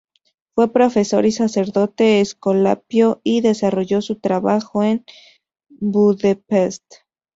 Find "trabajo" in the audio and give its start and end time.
4.15-4.81